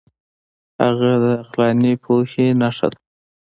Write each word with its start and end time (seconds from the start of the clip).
هغه 0.83 1.11
د 1.23 1.25
عقلاني 1.41 1.93
پوهې 2.03 2.47
نښه 2.59 2.87
ده. 2.91 2.99